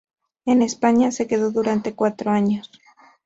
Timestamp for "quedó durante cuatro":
1.27-2.31